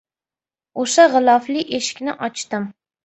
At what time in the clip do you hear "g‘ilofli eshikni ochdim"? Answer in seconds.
1.15-2.67